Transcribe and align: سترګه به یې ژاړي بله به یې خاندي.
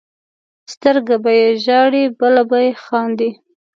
سترګه 0.73 1.15
به 1.23 1.31
یې 1.39 1.49
ژاړي 1.63 2.03
بله 2.19 2.41
به 2.49 2.57
یې 2.65 2.71
خاندي. 2.83 3.29